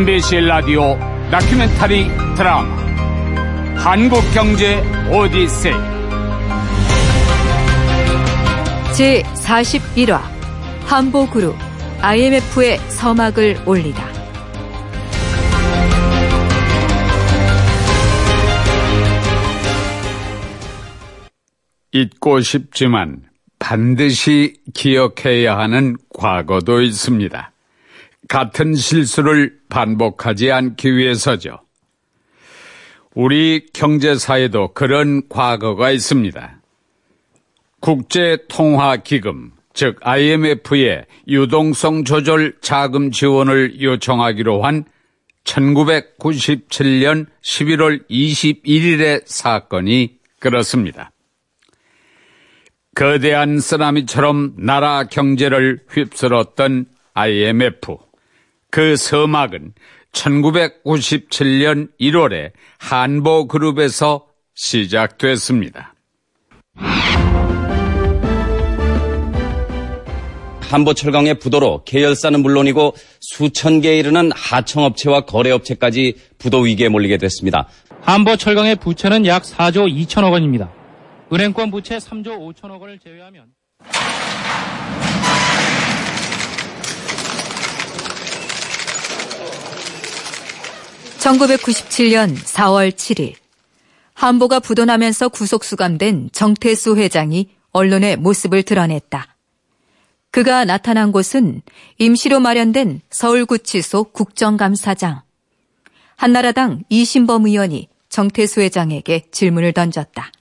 [0.00, 0.98] MBC 라디오
[1.30, 2.74] 다큐멘터리 드라마.
[3.76, 5.74] 한국경제 오디세이.
[8.96, 10.22] 제 41화
[10.86, 11.54] 한보그룹
[12.00, 14.08] IMF의 서막을 올리다.
[21.92, 23.24] 잊고 싶지만
[23.58, 27.49] 반드시 기억해야 하는 과거도 있습니다.
[28.30, 31.58] 같은 실수를 반복하지 않기 위해서죠.
[33.12, 36.60] 우리 경제사에도 그런 과거가 있습니다.
[37.80, 44.84] 국제통화기금, 즉 IMF의 유동성 조절 자금 지원을 요청하기로 한
[45.42, 51.10] 1997년 11월 21일의 사건이 그렇습니다.
[52.94, 58.09] 거대한 쓰나미처럼 나라 경제를 휩쓸었던 IMF.
[58.70, 59.74] 그 서막은
[60.12, 65.94] 1997년 1월에 한보그룹에서 시작됐습니다.
[70.70, 77.68] 한보철강의 부도로 계열사는 물론이고 수천 개에 이르는 하청업체와 거래업체까지 부도 위기에 몰리게 됐습니다.
[78.02, 80.72] 한보철강의 부채는 약 4조 2천억 원입니다.
[81.32, 83.46] 은행권 부채 3조 5천억 원을 제외하면
[91.20, 93.34] 1997년 4월 7일
[94.14, 99.36] 한보가 부도나면서 구속 수감된 정태수 회장이 언론에 모습을 드러냈다.
[100.30, 101.62] 그가 나타난 곳은
[101.98, 105.22] 임시로 마련된 서울구치소 국정감사장.
[106.16, 110.32] 한나라당 이신범 의원이 정태수 회장에게 질문을 던졌다.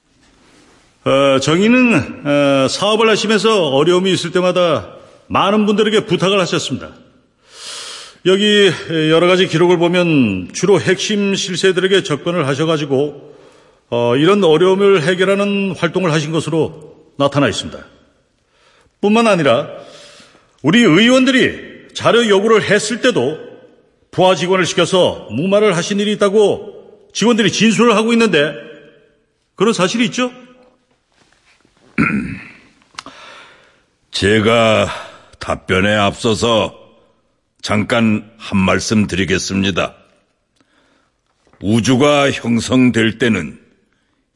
[1.05, 4.93] 어, 정의는 어, 사업을 하시면서 어려움이 있을 때마다
[5.27, 6.93] 많은 분들에게 부탁을 하셨습니다.
[8.25, 8.69] 여기
[9.09, 13.35] 여러 가지 기록을 보면 주로 핵심 실세들에게 접근을 하셔가지고
[13.91, 17.79] 어, 이런 어려움을 해결하는 활동을 하신 것으로 나타나 있습니다.
[18.99, 19.69] 뿐만 아니라
[20.61, 23.37] 우리 의원들이 자료 요구를 했을 때도
[24.11, 28.53] 부하 직원을 시켜서 무마를 하신 일이 있다고 직원들이 진술을 하고 있는데
[29.55, 30.31] 그런 사실이 있죠?
[34.11, 34.89] 제가
[35.39, 36.78] 답변에 앞서서
[37.61, 39.95] 잠깐 한 말씀 드리겠습니다.
[41.61, 43.59] 우주가 형성될 때는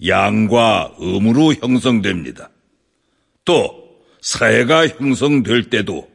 [0.05, 2.49] 양과 음으로 형성됩니다.
[3.45, 3.81] 또
[4.21, 6.11] 사회가 형성될 때도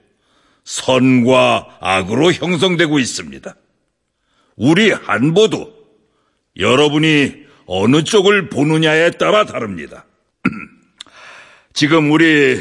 [0.65, 3.57] 선과 악으로 형성되고 있습니다.
[4.57, 5.73] 우리 한보도
[6.59, 10.05] 여러분이 어느 쪽을 보느냐에 따라 다릅니다.
[11.73, 12.61] 지금 우리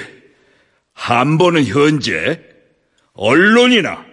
[0.93, 2.41] 한보는 현재
[3.13, 4.06] 언론이나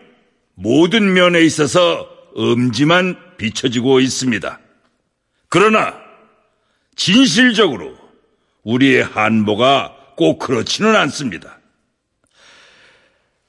[0.54, 4.58] 모든 면에 있어서 음지만 비춰지고 있습니다.
[5.48, 5.94] 그러나
[6.96, 7.96] 진실적으로
[8.62, 11.58] 우리의 한보가 꼭 그렇지는 않습니다.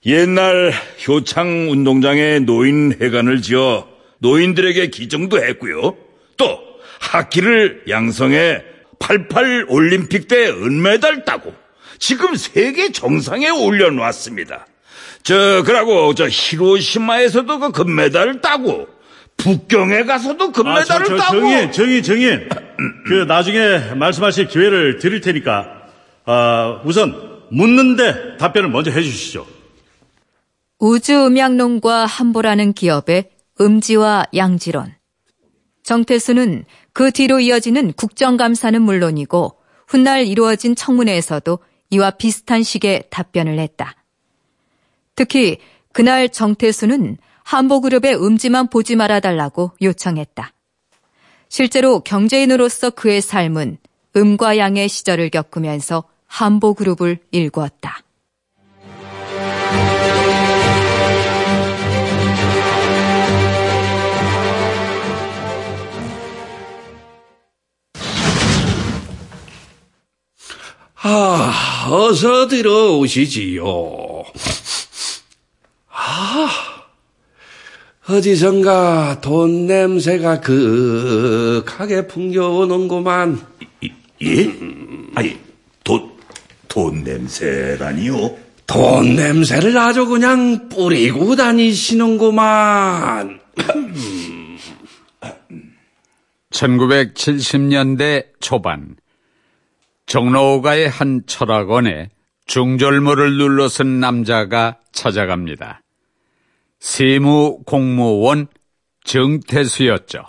[0.06, 0.74] 옛날
[1.08, 3.88] 효창 운동장에 노인 회관을 지어
[4.20, 5.98] 노인들에게 기증도 했고요.
[6.38, 6.60] 또
[7.00, 8.64] 하키를 양성해
[9.00, 11.54] 88 올림픽 때 은메달 따고
[11.98, 14.68] 지금 세계 정상에 올려놨습니다.
[15.26, 18.88] 저 그러고 저 히로시마에서도 그 금메달을 따고
[19.38, 22.50] 북경에 가서도 금메달을 아, 저, 저, 따고 정인, 정인, 정인.
[23.08, 25.66] 그 나중에 말씀하실 기회를 드릴 테니까
[26.26, 29.48] 아, 우선 묻는데 답변을 먼저 해 주시죠.
[30.78, 34.94] 우주음향론과 한보라는 기업의 음지와 양지론.
[35.82, 39.58] 정태수는 그 뒤로 이어지는 국정감사는 물론이고
[39.88, 41.60] 훗날 이루어진 청문회에서도
[41.90, 44.05] 이와 비슷한 식의 답변을 했다.
[45.16, 45.58] 특히
[45.94, 50.52] 그날 정태수는 한보그룹의 음지만 보지 말아달라고 요청했다.
[51.48, 53.78] 실제로 경제인으로서 그의 삶은
[54.16, 58.00] 음과 양의 시절을 겪으면서 한보그룹을 일구었다.
[71.08, 73.64] 아, 어서 들어오시지요.
[76.08, 76.48] 아,
[78.08, 83.42] 어디선가 돈 냄새가 그윽하게 풍겨오는구만.
[84.22, 84.46] 예?
[85.16, 85.36] 아니
[85.84, 86.12] 돈,
[86.68, 88.38] 돈 냄새라니요?
[88.68, 93.40] 돈 냄새를 아주 그냥 뿌리고 다니시는구만.
[96.52, 98.96] 1970년대 초반
[100.06, 102.10] 정로가의 한 철학원에
[102.46, 105.82] 중절모를 눌러쓴 남자가 찾아갑니다.
[106.90, 108.48] 세무 공무원
[109.06, 110.24] 정태수였죠.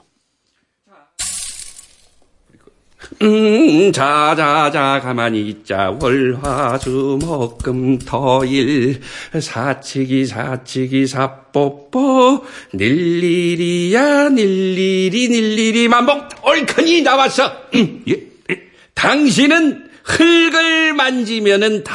[3.21, 5.99] 음, 자, 자, 자, 가만히 있자.
[6.01, 9.03] 월화수목금 토 일
[9.39, 12.43] 사치기, 사치기, 사뽀뽀,
[12.75, 17.53] 닐리리야, 닐리리, 닐리리, 만봉, 옳거니 나왔어.
[17.75, 18.15] 음, 예,
[18.51, 18.63] 예.
[18.95, 21.95] 당신은 흙을 만지면은 다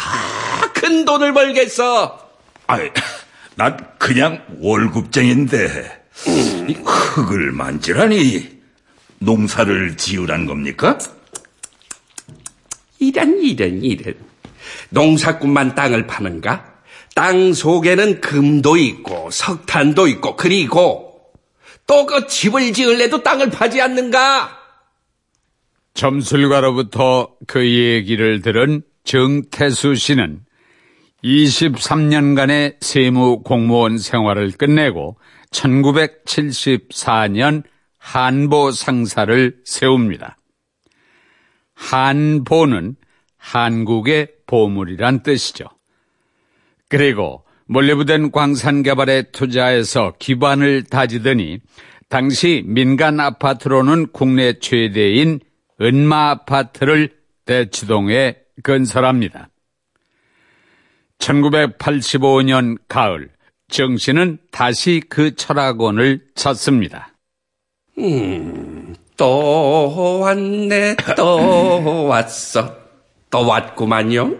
[0.76, 2.20] 큰 돈을 벌겠어.
[2.68, 2.90] 아이,
[3.56, 8.62] 난 그냥 월급쟁인데 이 흙을 만지라니
[9.20, 10.98] 농사를 지으란 겁니까?
[13.00, 14.14] 이런, 이런, 이런.
[14.90, 16.72] 농사꾼만 땅을 파는가?
[17.14, 21.12] 땅 속에는 금도 있고, 석탄도 있고, 그리고
[21.88, 24.58] 또 그 집을 지을래도 땅을 파지 않는가?
[25.94, 30.40] 점술가로부터 그 얘기를 들은 정태수 씨는
[31.24, 35.18] 23년간의 세무 공무원 생활을 끝내고
[35.52, 37.64] 1974년
[37.98, 40.38] 한보 상사를 세웁니다.
[41.76, 42.98] 한보는
[43.38, 45.66] 한국의 보물이란 뜻이죠.
[46.90, 51.60] 그리고 몰래부된 광산 개발에 투자해서 기반을 다지더니
[52.10, 55.40] 당시 민간 아파트로는 국내 최대인
[55.80, 57.12] 은마 아파트를
[57.46, 59.51] 대치동에 건설합니다.
[61.22, 63.30] 1985년 가을
[63.70, 67.14] 정 씨는 다시 그 철학원을 찾습니다.
[68.00, 72.76] 음, 또 왔네, 또 왔어.
[73.30, 74.36] 또 왔구만요.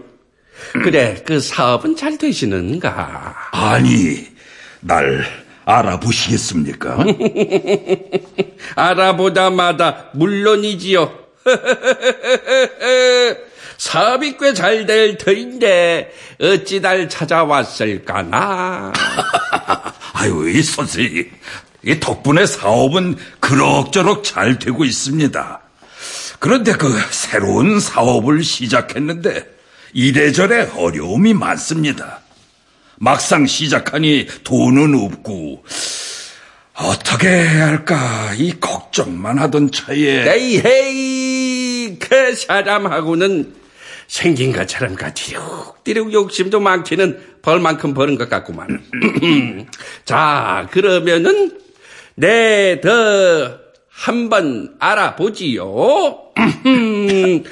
[0.84, 3.50] 그래, 그 사업은 잘 되시는가?
[3.52, 4.26] 아니,
[4.80, 5.24] 날
[5.64, 6.98] 알아보시겠습니까?
[8.76, 11.21] 알아보다마다 물론이지요.
[13.78, 18.92] 사업이 꽤 잘 될 터인데 어찌 날 찾아왔을까나.
[20.14, 21.30] 아유, 이 선생님.
[21.84, 25.60] 이 덕분에 사업은 그럭저럭 잘 되고 있습니다.
[26.38, 29.44] 그런데 그 새로운 사업을 시작했는데
[29.92, 32.20] 이래저래 어려움이 많습니다.
[32.98, 35.64] 막상 시작하니 돈은 없고
[36.74, 41.31] 어떻게 해야 할까 이 걱정만 하던 차에 에이 헤이
[42.12, 43.54] 그 사람하고는
[44.06, 48.84] 생긴 것처럼 그 디룩디룩 욕심도 많기는 벌만큼 버는 것 같구만.
[50.04, 51.58] 자 그러면은
[52.16, 53.61] 네더
[53.94, 56.32] 한번 알아보지요.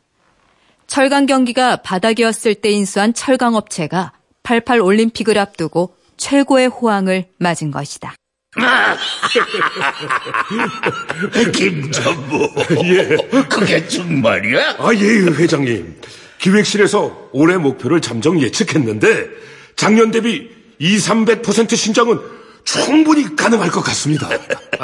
[0.86, 4.12] 철강 경기가 바닥이었을 때 인수한 철강 업체가
[4.44, 8.14] 88 올림픽을 앞두고 최고의 호황을 맞은 것이다.
[11.54, 12.50] 김전무
[12.86, 13.16] 예
[13.50, 14.76] 그게 정말이야?
[14.80, 16.00] 아, 예, 회장님.
[16.40, 19.30] 기획실에서 올해 목표를 잠정 예측했는데
[19.76, 22.20] 작년 대비 2, 300% 신장은
[22.64, 24.30] 충분히 가능할 것 같습니다.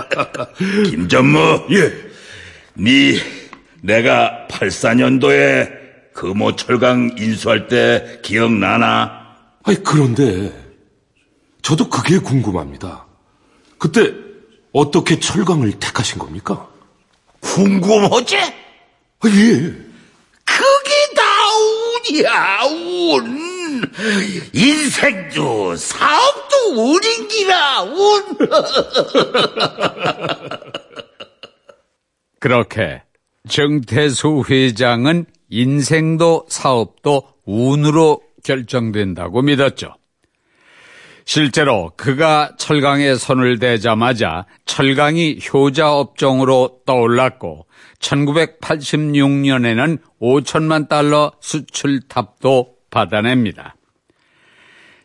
[0.89, 1.93] 김전무 예.
[2.75, 3.17] 네
[3.81, 5.83] 내가 84년도에
[6.13, 9.35] 금호철강 인수할 때 기억나나?
[9.63, 10.51] 아니, 그런데
[11.61, 13.05] 저도 그게 궁금합니다.
[13.77, 14.13] 그때
[14.71, 16.69] 어떻게 철강을 택하신 겁니까?
[17.41, 18.37] 궁금하지?
[18.37, 19.92] 아, 예.
[22.03, 23.81] 운이야 운
[24.53, 28.37] 인생도 사업도 운인기라 운
[32.39, 33.01] 그렇게
[33.47, 39.95] 정태수 회장은 인생도 사업도 운으로 결정된다고 믿었죠.
[41.25, 47.67] 실제로 그가 철강에 손을 대자마자 철강이 효자 업종으로 떠올랐고
[47.99, 53.75] 1986년에는 5천만 달러 수출탑도 받아냅니다.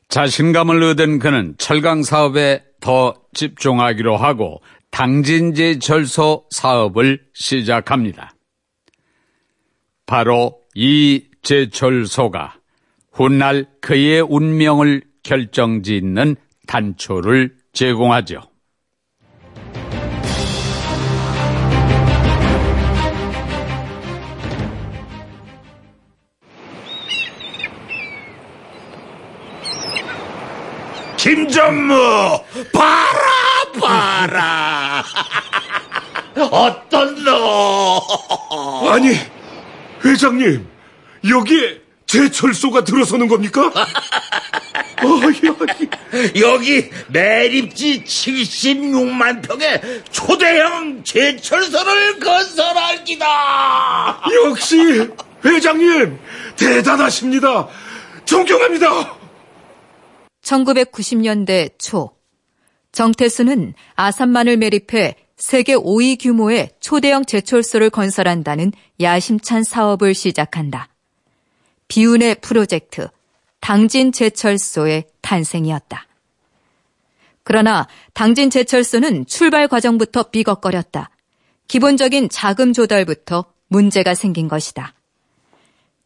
[0.08, 8.32] 자신감을 얻은 그는 철강 사업에 더 집중하기로 하고 당진제 절소 사업을 시작합니다.
[10.06, 12.54] 바로 이 제철소가
[13.12, 18.40] 훗날 그의 운명을 결정지 있는 단초를 제공하죠.
[31.18, 31.92] 김전무
[32.72, 35.04] 봐라 봐라
[36.50, 39.08] 어떤 놈 아니
[40.02, 40.66] 회장님
[41.28, 43.68] 여기에 제 철소가 들어서는 겁니까?
[43.70, 46.40] 어, 여기.
[46.40, 55.06] 여기 매립지 76만 평의 초대형 제철소를 건설할 기다 역시
[55.44, 56.18] 회장님
[56.56, 57.68] 대단하십니다.
[58.24, 59.16] 존경합니다.
[60.42, 62.12] 1990년대 초
[62.90, 70.88] 정태수는 아산만을 매립해 세계 5위 규모의 초대형 제철소를 건설한다는 야심찬 사업을 시작한다.
[71.88, 73.08] 비운의 프로젝트
[73.60, 76.06] 당진 제철소의 탄생이었다.
[77.42, 81.10] 그러나 당진 제철소는 출발 과정부터 삐걱거렸다.
[81.66, 84.94] 기본적인 자금 조달부터 문제가 생긴 것이다.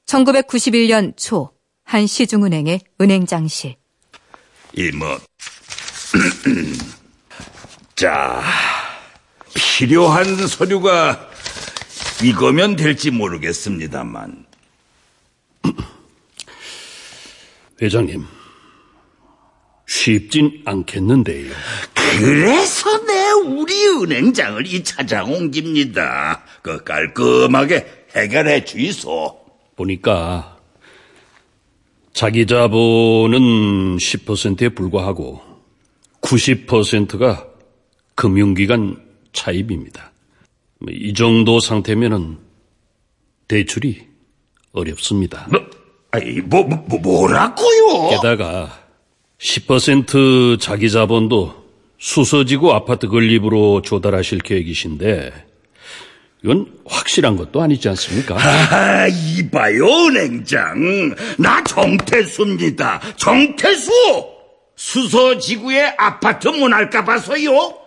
[0.06, 1.52] 1991년 초
[1.84, 3.76] 한 시중은행의 은행장실.
[4.74, 5.04] 이모
[7.94, 8.42] 자
[9.54, 11.28] 필요한 서류가
[12.22, 14.41] 이거면 될지 모르겠습니다만
[17.82, 18.24] 회장님,
[19.88, 21.52] 쉽진 않겠는데요.
[21.94, 26.44] 그래서 내 우리 은행장을 이 찾아온 깁니다.
[26.62, 29.36] 그 깔끔하게 해결해 주이소.
[29.74, 30.60] 보니까
[32.12, 35.42] 자기 자본은 10%에 불과하고
[36.20, 37.48] 90%가
[38.14, 40.12] 금융기관 차입입니다.
[40.88, 42.38] 이 정도 상태면은
[43.48, 44.06] 대출이
[44.72, 45.48] 어렵습니다.
[45.50, 45.60] 뭐,
[46.12, 48.10] 아이, 뭐, 뭐, 뭐라고요?
[48.10, 48.70] 게다가
[49.38, 51.62] 10% 자기 자본도
[51.98, 55.32] 수서지구 아파트 건립으로 조달하실 계획이신데
[56.44, 58.36] 이건 확실한 것도 아니지 않습니까?
[58.36, 61.14] 아, 이봐요, 은행장.
[61.38, 63.00] 나 정태수입니다.
[63.16, 63.90] 정태수!
[64.76, 67.78] 수서지구에 아파트 문할까 봐서요.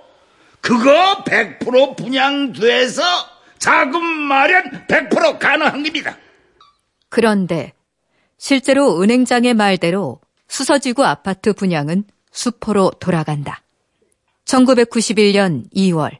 [0.61, 3.03] 그거 100% 분양돼서
[3.59, 6.17] 자금 마련 100% 가능한 겁니다.
[7.09, 7.73] 그런데
[8.37, 13.63] 실제로 은행장의 말대로 수서지구 아파트 분양은 수포로 돌아간다.
[14.45, 16.17] 1991년 2월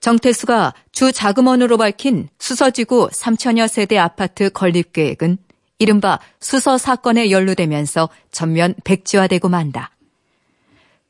[0.00, 5.38] 정태수가 주 자금원으로 밝힌 수서지구 3천여 세대 아파트 건립 계획은
[5.78, 9.90] 이른바 수서 사건에 연루되면서 전면 백지화되고 만다.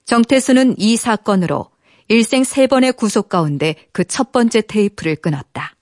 [0.05, 1.71] 정태수는 이 사건으로
[2.09, 5.74] 일생 세 번의 구속 가운데 그 첫 번째 테이프를 끊었다.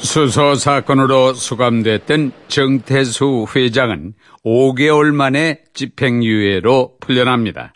[0.00, 4.14] 수소 사건으로 수감됐던 정태수 회장은
[4.44, 7.74] 5개월 만에 집행유예로 풀려납니다.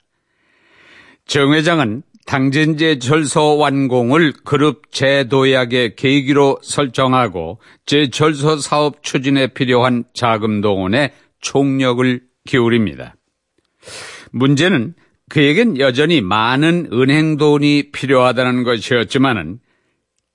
[1.26, 11.12] 정 회장은 당진제 철소 완공을 그룹 재도약의 계기로 설정하고 제철소 사업 추진에 필요한 자금 동원에
[11.40, 13.16] 총력을 기울입니다.
[14.30, 14.94] 문제는
[15.28, 19.58] 그에겐 여전히 많은 은행 돈이 필요하다는 것이었지만은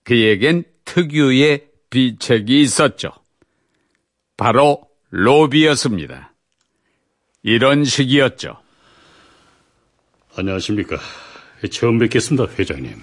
[0.04, 3.12] 그에겐 특유의 비책이 있었죠.
[4.36, 6.34] 바로 로비였습니다.
[7.44, 8.58] 이런 식이었죠.
[10.36, 10.98] 안녕하십니까.
[11.72, 12.94] 처음 뵙겠습니다, 회장님.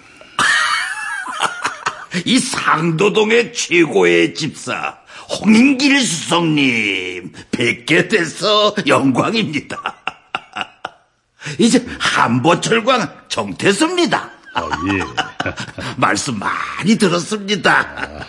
[2.24, 4.98] 이 상도동의 최고의 집사
[5.40, 9.96] 홍인길 수석님 뵙게 돼서 영광입니다.
[11.58, 14.30] 이제 한보철광 정태수입니다.
[14.54, 15.00] 아, 예.
[15.96, 18.24] 말씀 많이 들었습니다.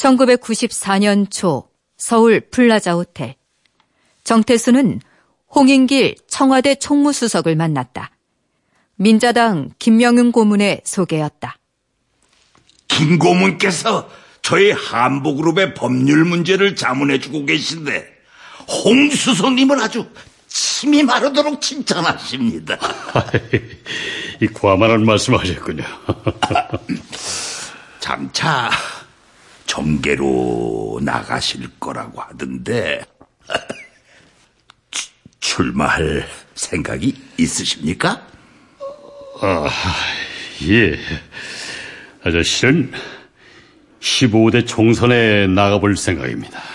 [0.00, 3.36] 1994년 초 서울 플라자 호텔.
[4.24, 5.00] 정태수는
[5.54, 8.10] 홍인길 청와대 총무수석을 만났다.
[8.96, 11.58] 민자당 김명윤 고문의 소개였다.
[12.88, 14.08] 김 고문께서
[14.42, 18.06] 저희 한보그룹의 법률 문제를 자문해주고 계신데
[18.68, 20.06] 홍 수석님을 아주
[20.48, 22.78] 침이 마르도록 칭찬하십니다.
[24.40, 25.84] 이 과분한 말씀하셨군요.
[28.00, 28.70] 장차
[29.70, 33.04] 정계로 나가실 거라고 하던데
[34.90, 38.26] 주- 출마할 생각이 있으십니까?
[39.40, 39.70] 아,
[40.68, 40.98] 예.
[42.24, 42.92] 아저씨는
[44.00, 46.60] 15대 총선에 나가볼 생각입니다.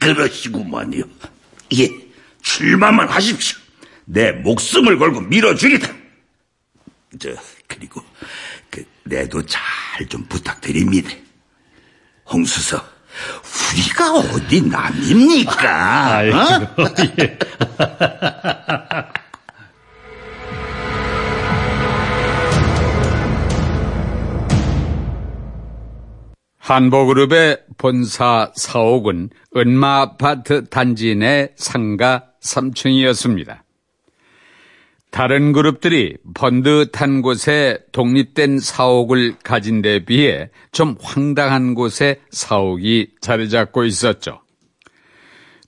[0.00, 1.02] 그러시구만요.
[1.78, 1.90] 예,
[2.40, 3.58] 출마만 하십시오.
[4.06, 5.92] 내 목숨을 걸고 밀어주겠다.
[7.18, 7.34] 저
[7.66, 8.07] 그리고 그
[9.08, 9.60] 내도 잘
[10.06, 11.10] 좀 부탁드립니다.
[12.30, 12.84] 홍수석,
[13.72, 16.14] 우리가 어디 남입니까?
[16.14, 16.94] 아이고, 어?
[17.18, 17.38] 예.
[26.58, 33.60] 한보그룹의 본사 사옥은 은마 아파트 단지 내 상가 3층이었습니다.
[35.10, 43.84] 다른 그룹들이 번듯한 곳에 독립된 사옥을 가진 데 비해 좀 황당한 곳에 사옥이 자리 잡고
[43.84, 44.42] 있었죠.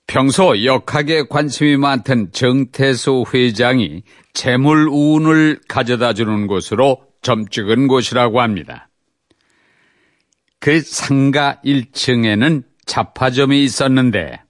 [0.06, 4.02] 평소 역학에 관심이 많던 정태수 회장이
[4.35, 8.88] 재물 운을 가져다 주는 곳으로 점 찍은 곳이라고 합니다.
[10.59, 14.40] 그 상가 1층에는 잡화점이 있었는데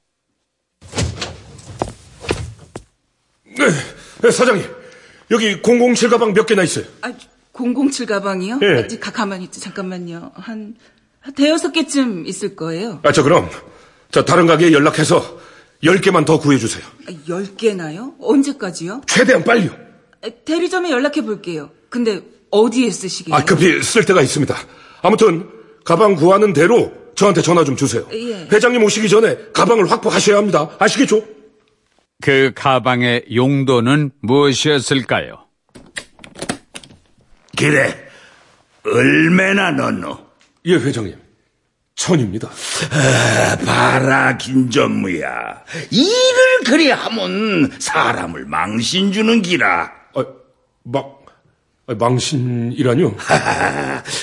[4.22, 4.79] 네, 사장님.
[5.30, 6.84] 여기 007 가방 몇 개나 있어요?
[7.02, 7.12] 아,
[7.52, 8.60] 007 가방이요?
[8.62, 8.66] 예.
[8.66, 10.32] 아, 가, 가만히 있지, 잠깐만요.
[10.34, 10.74] 한,
[11.20, 13.00] 한 대여섯 개쯤 있을 거예요.
[13.02, 13.48] 아, 저 그럼
[14.10, 15.38] 저 다른 가게에 연락해서
[15.84, 16.84] 10개만 더 구해주세요.
[17.08, 18.14] 아, 열 개나요?
[18.20, 19.02] 언제까지요?
[19.06, 19.70] 최대한 빨리요.
[20.22, 21.70] 아, 대리점에 연락해 볼게요.
[21.88, 23.34] 근데 어디에 쓰시게요?
[23.34, 24.54] 아, 급히 쓸 때가 있습니다.
[25.02, 25.48] 아무튼
[25.84, 28.06] 가방 구하는 대로 저한테 전화 좀 주세요.
[28.12, 28.48] 예.
[28.50, 30.70] 회장님 오시기 전에 가방을 확보하셔야 합니다.
[30.78, 31.22] 아시겠죠?
[32.20, 35.46] 그 가방의 용도는 무엇이었을까요?
[37.56, 37.94] 그래,
[38.84, 40.18] 얼마나 넣노?
[40.66, 41.16] 예, 회장님.
[41.94, 42.48] 천입니다.
[42.90, 45.64] 아, 봐라, 김전무야.
[45.90, 49.92] 일을 그리 하면 사람을 망신 주는 기라.
[50.14, 50.24] 아,
[50.84, 51.26] 막,
[51.86, 53.14] 아, 망신이라뇨?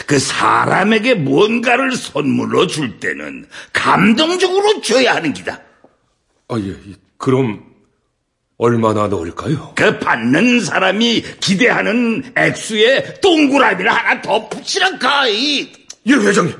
[0.08, 5.60] 그 사람에게 뭔가를 선물로 줄 때는 감동적으로 줘야 하는 기다.
[6.48, 6.96] 아, 예, 예.
[7.18, 7.64] 그럼
[8.58, 9.74] 얼마나 넣을까요?
[9.76, 15.72] 그 받는 사람이 기대하는 액수에 동그라미를 하나 더 붙이라카이.
[16.08, 16.56] 예, 회장님.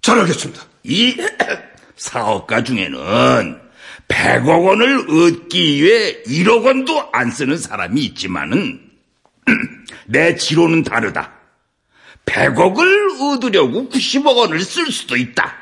[0.00, 0.62] 잘 알겠습니다.
[0.84, 1.16] 이
[1.96, 3.58] 사업가 중에는
[4.06, 8.80] 100억 원을 얻기 위해 1억 원도 안 쓰는 사람이 있지만은
[10.06, 11.32] 내 지로는 다르다.
[12.26, 15.52] 100억을 얻으려고 90억 원을 쓸 수도 있다.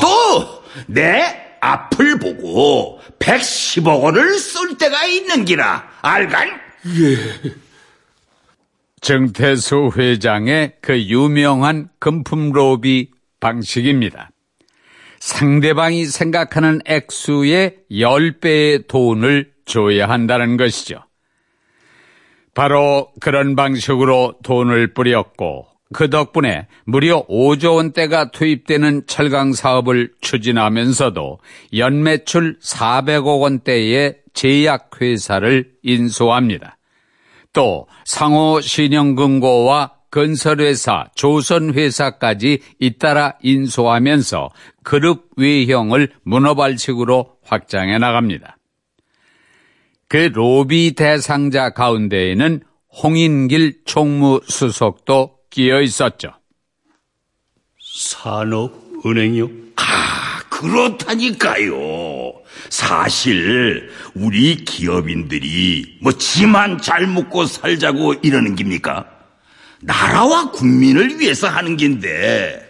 [0.00, 5.88] 또내 앞을 보고 110억 원을 쓸 때가 있는 기라.
[6.02, 6.48] 알간?
[6.48, 7.50] 예.
[9.00, 14.30] 정태수 회장의 그 유명한 금품 로비 방식입니다.
[15.20, 21.04] 상대방이 생각하는 액수의 10배의 돈을 줘야 한다는 것이죠.
[22.54, 31.38] 바로 그런 방식으로 돈을 뿌렸고 그 덕분에 무려 5조 원대가 투입되는 철강 사업을 추진하면서도
[31.76, 36.76] 연매출 400억 원대의 제약회사를 인수합니다.
[37.52, 44.50] 또 상호 신영금고와 건설회사, 조선회사까지 잇따라 인수하면서
[44.82, 48.56] 그룹 외형을 문어발식으로 확장해 나갑니다.
[50.08, 52.62] 그 로비 대상자 가운데에는
[53.02, 56.32] 홍인길 총무수석도 끼어 있었죠.
[57.80, 59.50] 산업은행이요?
[59.76, 62.32] 아, 그렇다니까요.
[62.68, 69.06] 사실 우리 기업인들이 뭐 지만 잘 먹고 살자고 이러는 겁니까?
[69.80, 72.68] 나라와 국민을 위해서 하는 긴데.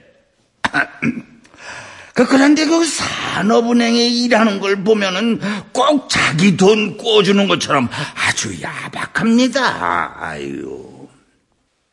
[2.14, 5.40] 그 그런데 그 산업은행에 일하는 걸 보면은
[5.72, 10.22] 꼭 자기 돈 꿔주는 것처럼 아주 야박합니다.
[10.22, 10.89] 아유.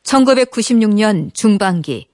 [0.08, 2.08] 1996년 중반기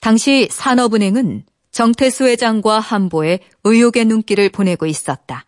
[0.00, 5.44] 당시 산업은행은 정태수 회장과 한보에 의혹의 눈길을 보내고 있었다.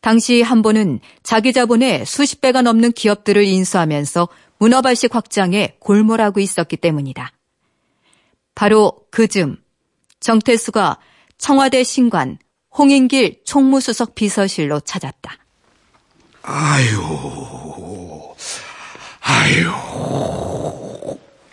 [0.00, 4.28] 당시 한보는 자기 자본의 수십 배가 넘는 기업들을 인수하면서
[4.58, 7.32] 문어발식 확장에 골몰하고 있었기 때문이다.
[8.54, 9.56] 바로 그즈음
[10.20, 10.98] 정태수가
[11.38, 12.38] 청와대 신관
[12.76, 15.36] 홍인길 총무수석 비서실로 찾았다.
[16.42, 17.00] 아유,
[19.32, 19.70] 아유,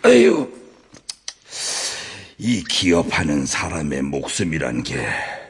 [0.02, 0.48] 아유.
[2.38, 5.06] 이 기업하는 사람의 목숨이란 게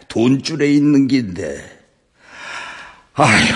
[0.08, 1.58] 돈줄에 있는 긴데,
[3.14, 3.46] 아유,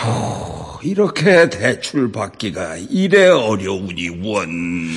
[0.82, 4.90] 이렇게 대출 받기가 이래 어려우니 원.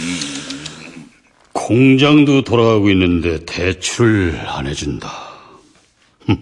[1.51, 5.11] 공장도 돌아가고 있는데 대출 안 해준다.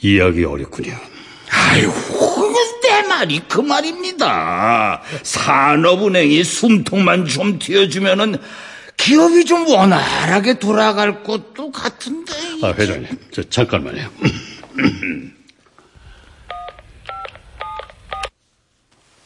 [0.00, 0.90] 이해하기 어렵군요.
[1.74, 1.86] 내
[3.18, 5.02] 말이 그 말입니다.
[5.24, 8.36] 산업은행이 숨통만 좀 튀어주면은
[8.96, 12.32] 기업이 좀 원활하게 돌아갈 것도 같은데.
[12.62, 14.08] 아, 회장님, 저 잠깐만요.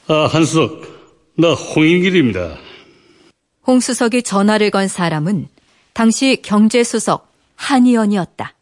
[0.08, 2.56] 아, 한수석, 나 홍인길입니다.
[3.66, 5.48] 홍 수석이 전화를 건 사람은
[5.92, 8.54] 당시 경제수석 한의원이었다.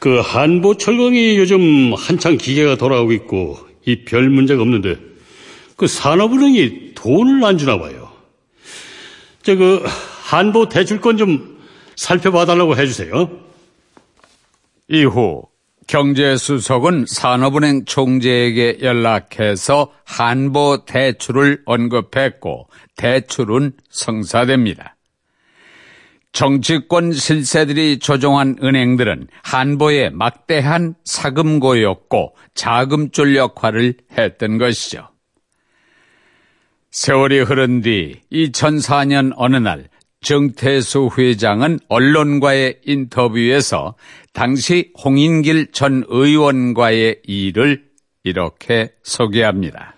[0.00, 4.96] 그 한보 철강이 요즘 한창 기계가 돌아오고 있고 이 별 문제가 없는데
[5.76, 8.10] 그 산업은행이 돈을 안 주나 봐요.
[9.42, 11.58] 저 그 한보 대출권 좀
[11.96, 13.30] 살펴봐 달라고 해주세요.
[14.88, 15.42] 이후
[15.86, 24.96] 경제수석은 산업은행 총재에게 연락해서 한보 대출을 언급했고 대출은 성사됩니다.
[26.32, 35.08] 정치권 실세들이 조종한 은행들은 한보의 막대한 사금고였고 자금줄 역할을 했던 것이죠.
[36.90, 39.88] 세월이 흐른 뒤 2004년 어느 날
[40.22, 43.94] 정태수 회장은 언론과의 인터뷰에서
[44.32, 47.84] 당시 홍인길 전 의원과의 일을
[48.22, 49.94] 이렇게 소개합니다.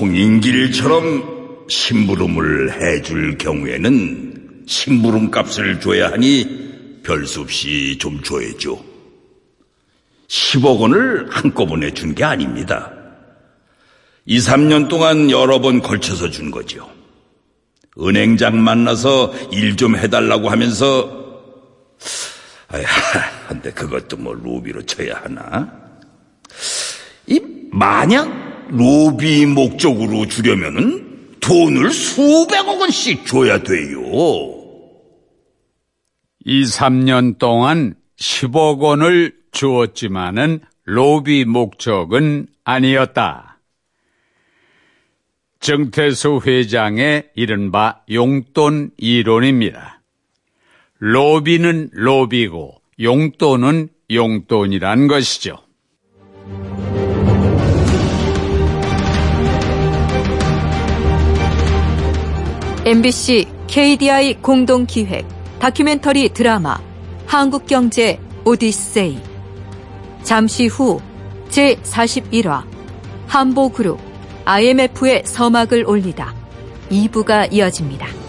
[0.00, 8.84] 홍인길처럼 심부름을 해줄 경우에는 심부름 값을 줘야 하니 별수 없이 좀 줘야죠.
[10.28, 12.92] 10억 원을 한꺼번에 준 게 아닙니다.
[14.26, 16.90] 2, 3년 동안 여러 번 걸쳐서 준 거죠.
[18.00, 21.24] 은행장 만나서 일 좀 해달라고 하면서
[22.68, 22.84] 아야,
[23.48, 25.72] 근데 그것도 뭐 로비로 쳐야 하나?
[27.28, 28.28] 이 만약
[28.70, 31.05] 로비 목적으로 주려면은
[31.46, 34.00] 돈을 수백억 원씩 줘야 돼요.
[36.44, 43.60] 2, 3년 동안 10억 원을 주었지만은 로비 목적은 아니었다.
[45.60, 50.02] 정태수 회장의 이른바 용돈 이론입니다.
[50.98, 55.65] 로비는 로비고 용돈은 용돈이란 것이죠.
[62.86, 65.26] MBC KDI 공동기획
[65.58, 66.78] 다큐멘터리 드라마
[67.26, 69.18] 한국경제 오디세이
[70.22, 71.00] 잠시 후
[71.48, 72.62] 제41화
[73.26, 73.98] 한보그룹
[74.44, 76.32] IMF의 서막을 올리다
[76.88, 78.25] 2부가 이어집니다.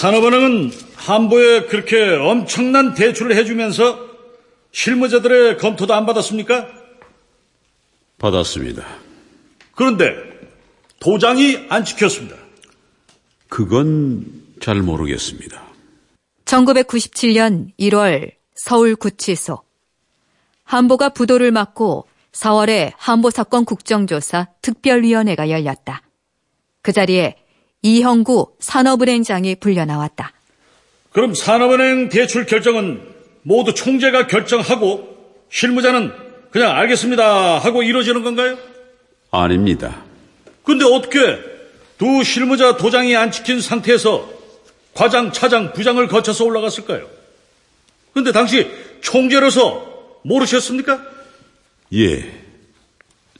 [0.00, 3.98] 산업은행은 한보에 그렇게 엄청난 대출을 해주면서
[4.72, 6.68] 실무자들의 검토도 안 받았습니까?
[8.16, 8.82] 받았습니다.
[9.74, 10.14] 그런데
[11.00, 12.34] 도장이 안 찍혔습니다.
[13.50, 14.24] 그건
[14.62, 15.62] 잘 모르겠습니다.
[16.46, 19.60] 1997년 1월 서울구치소
[20.64, 26.00] 한보가 부도를 막고 4월에 한보 사건 국정조사 특별위원회가 열렸다.
[26.80, 27.39] 그 자리에
[27.82, 30.32] 이형구 산업은행장이 불려 나왔다.
[31.12, 33.00] 그럼 산업은행 대출 결정은
[33.42, 35.08] 모두 총재가 결정하고
[35.50, 36.12] 실무자는
[36.50, 38.58] 그냥 알겠습니다 하고 이루어지는 건가요?
[39.30, 40.02] 아닙니다.
[40.64, 41.18] 근데 어떻게
[41.98, 44.28] 두 실무자 도장이 안 찍힌 상태에서
[44.94, 47.08] 과장, 차장, 부장을 거쳐서 올라갔을까요?
[48.12, 51.02] 근데 당시 총재로서 모르셨습니까?
[51.94, 52.30] 예.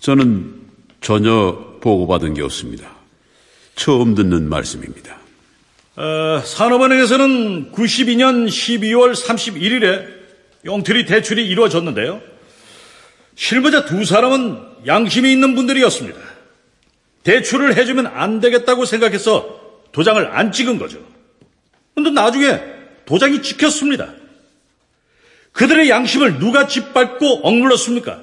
[0.00, 0.60] 저는
[1.00, 2.99] 전혀 보고받은 게 없습니다.
[3.80, 5.16] 처음 듣는 말씀입니다.
[5.96, 10.06] 어, 산업은행에서는 92년 12월 31일에
[10.66, 12.20] 용태리 대출이 이루어졌는데요.
[13.34, 16.20] 실무자 두 사람은 양심이 있는 분들이었습니다.
[17.22, 19.58] 대출을 해주면 안 되겠다고 생각해서
[19.92, 20.98] 도장을 안 찍은 거죠.
[21.94, 22.60] 근데 나중에
[23.06, 24.12] 도장이 찍혔습니다.
[25.52, 28.20] 그들의 양심을 누가 짓밟고 억눌렀습니까?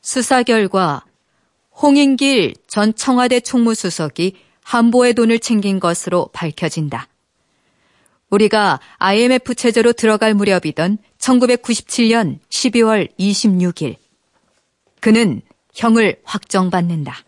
[0.00, 1.04] 수사 결과
[1.80, 7.08] 홍인길 전 청와대 총무수석이 한보의 돈을 챙긴 것으로 밝혀진다.
[8.30, 13.96] 우리가 IMF 체제로 들어갈 무렵이던 1997년 12월 26일.
[15.00, 15.42] 그는
[15.74, 17.24] 형을 확정받는다.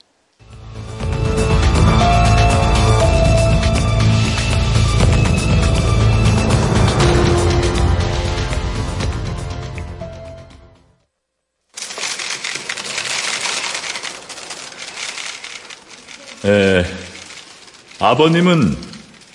[18.14, 18.76] 아버님은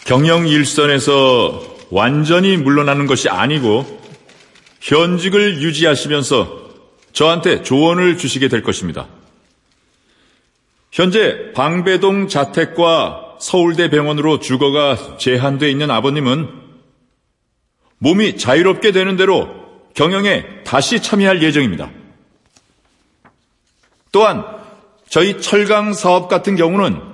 [0.05, 1.61] 경영 일선에서
[1.91, 3.85] 완전히 물러나는 것이 아니고
[4.79, 6.69] 현직을 유지하시면서
[7.11, 9.07] 저한테 조언을 주시게 될 것입니다.
[10.93, 16.47] 현재 방배동 자택과 서울대 병원으로 주거가 제한돼 있는 아버님은
[17.97, 19.49] 몸이 자유롭게 되는 대로
[19.93, 21.91] 경영에 다시 참여할 예정입니다.
[24.13, 24.45] 또한
[25.09, 27.08] 저희 철강 사업 같은 경우는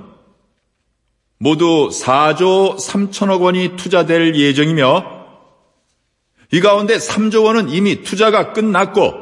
[1.37, 5.15] 모두 4조 3천억 원이 투자될 예정이며
[6.53, 9.13] 이 가운데 3조 원은 이미 투자가 끝났고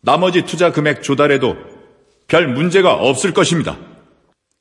[0.00, 1.56] 나머지 투자 금액 조달에도
[2.28, 3.76] 별 문제가 없을 것입니다.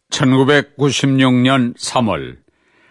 [0.10, 2.38] 1996년 3월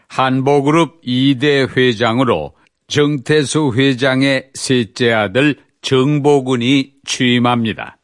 [0.08, 2.54] 한보그룹 2대 회장으로
[2.86, 7.98] 정태수 회장의 셋째 아들 정보근이 취임합니다.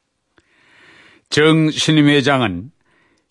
[1.30, 2.71] 정 신임 회장은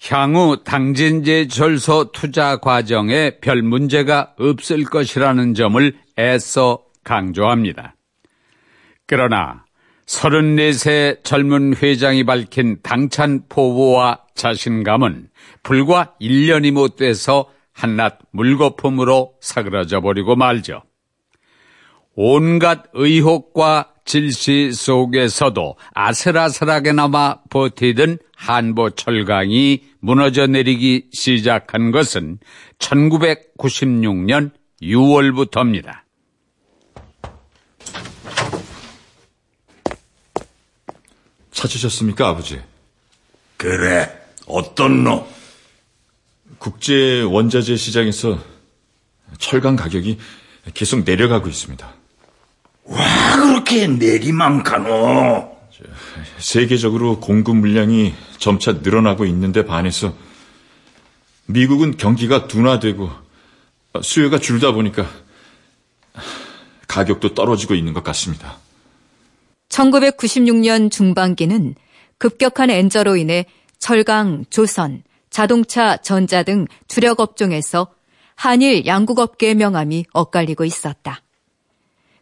[0.10, 7.96] 향후 당진제 절소 투자 과정에 별 문제가 없을 것이라는 점을 애써 강조합니다.
[9.06, 9.64] 그러나
[10.08, 15.30] 34세 젊은 회장이 밝힌 당찬 포부와 자신감은
[15.64, 20.82] 불과 1년이 못 돼서 한낱 물거품으로 사그라져 버리고 말죠.
[22.16, 32.40] 온갖 의혹과 질시 속에서도 아슬아슬하게나마 버티던 한보 철강이 무너져 내리기 시작한 것은
[32.78, 36.02] 1996년 6월부터입니다.
[41.54, 42.60] 찾으셨습니까, 아버지?
[43.56, 44.10] 그래,
[44.46, 45.26] 어떤 놈?
[46.58, 48.44] 국제 원자재 시장에서
[49.38, 50.18] 철강 가격이
[50.74, 52.01] 계속 내려가고 있습니다.
[52.92, 55.50] 와, 그렇게 내리만카노?
[56.38, 60.14] 세계적으로 공급 물량이 점차 늘어나고 있는데 반해서
[61.46, 63.10] 미국은 경기가 둔화되고
[64.02, 65.08] 수요가 줄다 보니까
[66.88, 68.58] 가격도 떨어지고 있는 것 같습니다.
[69.70, 71.76] 1996년 중반기는
[72.18, 73.46] 급격한 엔저로 인해
[73.80, 77.88] 철강, 조선, 자동차, 전자 등 주력 업종에서
[78.36, 81.22] 한일 양국 업계의 명함이 엇갈리고 있었다.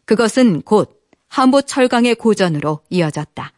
[0.10, 3.54] 그것은 곧 한보 철강의 고전으로 이어졌다.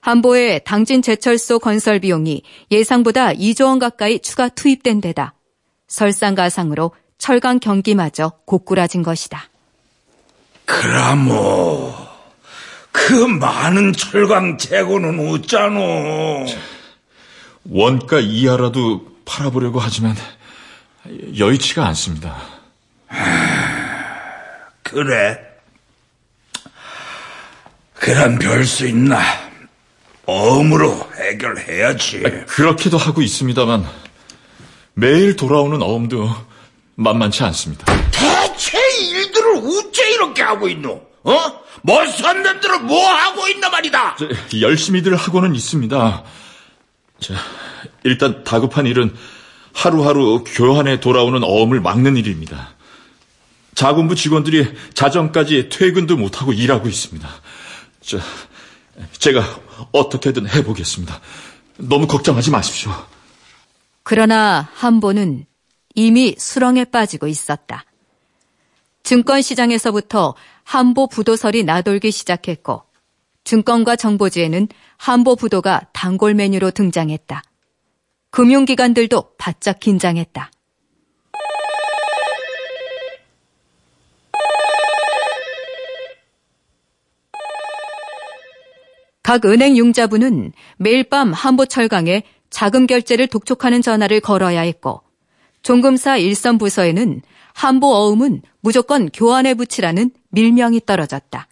[0.00, 5.34] 한보의 당진 제철소 건설 비용이 예상보다 2조 원 가까이 추가 투입된 데다
[5.88, 9.48] 설상가상으로 철강 경기마저 고꾸라진 것이다.
[10.64, 11.92] 그라모,
[12.92, 16.46] 그 많은 철강 재고는 어쩌노?
[17.68, 20.14] 원가 이하라도 팔아보려고 하지만
[21.36, 22.36] 여의치가 않습니다.
[24.92, 25.38] 그래.
[27.94, 29.20] 그럼 별 수 있나?
[30.26, 32.20] 어음으로 해결해야지.
[32.48, 33.86] 그렇게도 하고 있습니다만
[34.94, 36.28] 매일 돌아오는 어음도
[36.94, 37.84] 만만치 않습니다.
[38.12, 41.02] 대체 일들을 어째 이렇게 하고 있노?
[41.24, 41.62] 어?
[41.82, 44.16] 못산 놈들은 뭐 하고 있나 말이다.
[44.18, 44.28] 저,
[44.60, 46.24] 열심히들 하고는 있습니다.
[47.20, 47.34] 자,
[48.04, 49.14] 일단 다급한 일은
[49.74, 52.74] 하루하루 교환에 돌아오는 어음을 막는 일입니다.
[53.74, 57.28] 자군부 직원들이 자정까지 퇴근도 못하고 일하고 있습니다.
[58.00, 58.18] 저,
[59.18, 59.42] 제가
[59.92, 61.20] 어떻게든 해보겠습니다.
[61.78, 62.92] 너무 걱정하지 마십시오.
[64.02, 65.46] 그러나 한보는
[65.94, 67.84] 이미 수렁에 빠지고 있었다.
[69.02, 72.84] 증권시장에서부터 한보 부도설이 나돌기 시작했고
[73.44, 77.42] 증권과 정보지에는 한보 부도가 단골 메뉴로 등장했다.
[78.30, 80.51] 금융기관들도 바짝 긴장했다.
[89.22, 95.02] 각 은행 융자부는 매일 밤 한보철강에 자금 결제를 독촉하는 전화를 걸어야 했고
[95.62, 97.22] 종금사 일선 부서에는
[97.54, 101.46] 한보 어음은 무조건 교환에 붙이라는 밀명이 떨어졌다.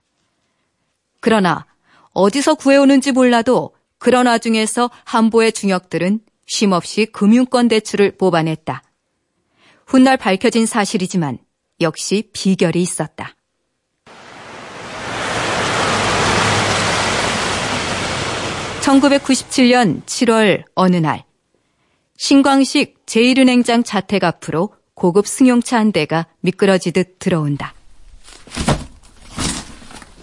[1.20, 1.66] 그러나
[2.12, 8.82] 어디서 구해오는지 몰라도 그런 와중에서 한보의 중역들은 쉼없이 금융권 대출을 뽑아냈다.
[9.86, 11.38] 훗날 밝혀진 사실이지만
[11.80, 13.34] 역시 비결이 있었다.
[18.90, 21.24] 1997년 7월 어느 날
[22.16, 27.72] 신광식 제1은행장 자택 앞으로 고급 승용차 한 대가 미끄러지듯 들어온다.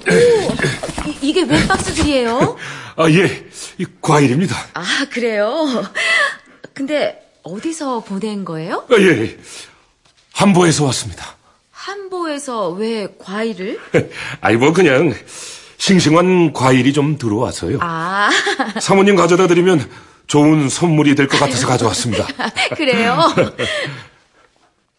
[0.09, 2.57] 오, 이, 게웬 박스들이에요?
[2.97, 3.47] 아, 예.
[3.77, 4.55] 이 과일입니다.
[4.73, 5.65] 아, 그래요?
[6.73, 8.85] 근데 어디서 보낸 거예요?
[8.89, 9.37] 아, 예.
[10.33, 11.35] 한보에서 왔습니다.
[11.71, 13.79] 한보에서 왜 과일을?
[14.41, 15.13] 아이, 뭐, 그냥,
[15.77, 17.79] 싱싱한 과일이 좀 들어와서요.
[17.81, 18.29] 아.
[18.81, 19.89] 사모님 가져다 드리면
[20.27, 22.25] 좋은 선물이 될 것 같아서 가져왔습니다.
[22.75, 23.17] 그래요?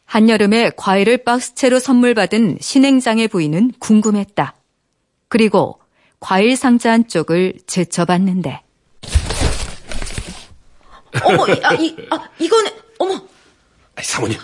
[0.07, 4.55] 한여름에 과일을 박스채로 선물 받은 신행장의 부인은 궁금했다.
[5.29, 5.81] 그리고
[6.21, 8.63] 과일 상자 한쪽을 제쳐봤는데.
[11.23, 13.15] 어머, 아, 이, 아, 이거는, 어머.
[13.97, 14.39] 아이, 사모님,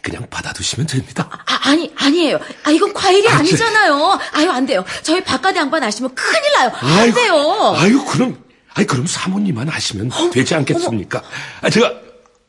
[0.00, 1.28] 그냥 받아두시면 됩니다.
[1.46, 2.38] 아, 아니, 아니에요.
[2.64, 4.84] 아, 이건 과일이 아, 니잖아요 아유, 안 돼요.
[5.02, 6.70] 저희 바깥에 양반 아시면 큰일 나요.
[6.74, 7.74] 안 아이고, 돼요.
[7.76, 8.42] 아유, 그럼,
[8.74, 11.18] 아이, 그럼 사모님만 하시면 어, 되지 않겠습니까?
[11.18, 11.28] 어머.
[11.62, 11.92] 아, 제가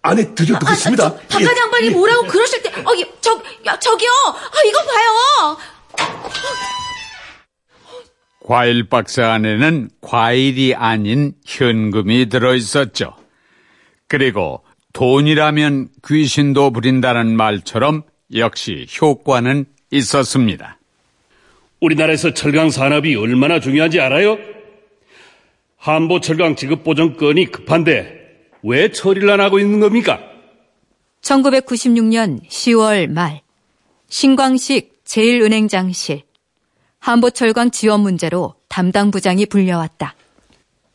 [0.02, 1.04] 안에 들여두겠습니다.
[1.04, 1.60] 아, 아, 바깥 예.
[1.60, 4.10] 양반이 뭐라고 그러실 때, 어, 저, 야, 저기요.
[4.10, 5.58] 아, 이거 봐요.
[8.46, 13.16] 과일 박스 안에는 과일이 아닌 현금이 들어 있었죠.
[14.10, 18.04] 그리고 돈이라면 귀신도 부린다는 말처럼
[18.36, 20.80] 역시 효과는 있었습니다.
[21.82, 24.38] 우리나라에서 철강 산업이 얼마나 중요한지 알아요?
[25.78, 28.24] 한보 철강 지급 보전 건이 급한데
[28.64, 30.20] 왜 처리를 안 하고 있는 겁니까?
[31.22, 33.42] 1996년 10월 말
[34.10, 36.22] 신광식 제1은행 장실
[37.00, 40.16] 한보철강 지원 문제로 담당 부장이 불려왔다.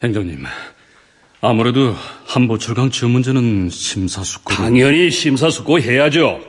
[0.03, 0.45] 행정님,
[1.41, 1.95] 아무래도
[2.27, 6.41] 한보철강 지원 문제는 심사숙고 당연히 심사숙고 해야죠.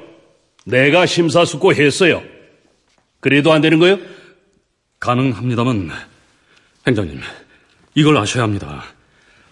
[0.65, 2.23] 내가 심사숙고 했어요.
[3.19, 3.99] 그래도 안 되는 거요?
[4.99, 5.91] 가능합니다만
[6.87, 7.21] 행장님
[7.93, 8.83] 이걸 아셔야 합니다.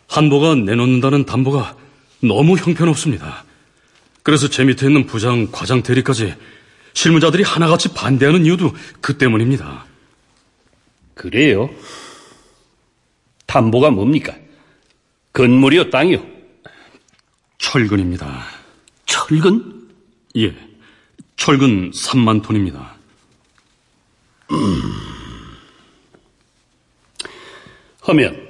[0.07, 1.75] 한보가 내놓는다는 담보가
[2.23, 3.45] 너무 형편없습니다.
[4.23, 6.33] 그래서 제 밑에 있는 부장, 과장 대리까지
[6.93, 9.85] 실무자들이 하나같이 반대하는 이유도 그 때문입니다.
[11.13, 11.69] 그래요?
[13.45, 14.33] 담보가 뭡니까?
[15.37, 16.25] 건물이요, 땅이요?
[17.59, 18.43] 철근입니다.
[19.05, 19.87] 철근?
[20.35, 20.55] 예.
[21.35, 22.97] 철근 3만 톤입니다.
[24.49, 24.81] 음.
[28.01, 28.47] 하면,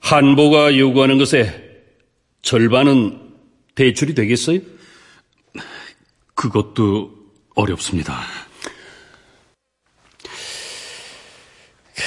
[0.00, 1.84] 한보가 요구하는 것에
[2.40, 3.34] 절반은
[3.74, 4.60] 대출이 되겠어요?
[6.34, 7.14] 그것도
[7.54, 8.22] 어렵습니다.
[11.94, 12.02] 그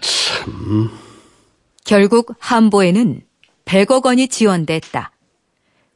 [0.00, 1.05] 참.
[1.86, 3.20] 결국 한보에는
[3.64, 5.12] 100억 원이 지원됐다.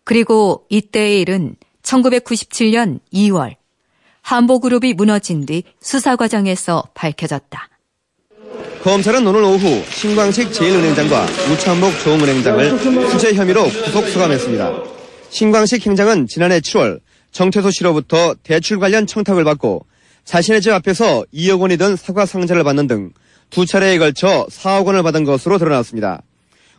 [0.05, 3.57] 그리고 이때의 일은 1997년 2월
[4.23, 7.69] 한보그룹이 무너진 뒤 수사 과정에서 밝혀졌다.
[8.83, 12.79] 검찰은 오늘 오후 신광식 제1은행장과 우창목 조은행장을
[13.11, 14.73] 수재 혐의로 구속 수감했습니다.
[15.31, 17.01] 신광식 행장은 지난해 7월
[17.33, 19.85] 정태소 씨로부터 대출 관련 청탁을 받고
[20.25, 23.13] 자신의 집 앞에서 2억 원이 든 사과 상자를 받는 등
[23.51, 26.23] 두 차례에 걸쳐 4억 원을 받은 것으로 드러났습니다.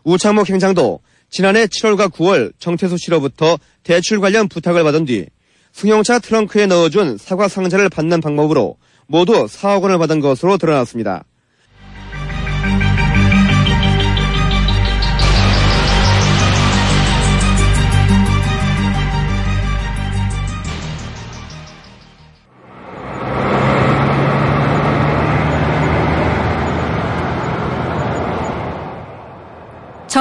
[0.04, 5.28] 우창목 행장도 지난해 7월과 9월 정태소 씨로부터 대출 관련 부탁을 받은 뒤
[5.74, 11.24] 승용차 트렁크에 넣어준 사과 상자를 받는 방법으로 모두 4억 원을 받은 것으로 드러났습니다.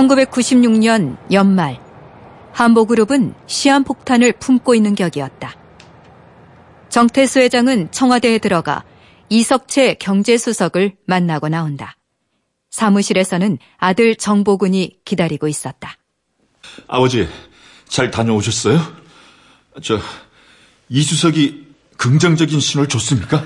[0.00, 1.78] 1996년 연말
[2.52, 5.54] 한보그룹은 시한폭탄을 품고 있는 격이었다.
[6.88, 8.84] 정태수 회장은 청와대에 들어가
[9.28, 11.96] 이석채 경제수석을 만나고 나온다.
[12.70, 15.96] 사무실에서는 아들 정보군이 기다리고 있었다.
[16.88, 17.28] 아버지,
[17.88, 18.80] 잘 다녀오셨어요?
[19.82, 20.00] 저,
[20.88, 23.44] 이수석이 긍정적인 신호를 줬습니까?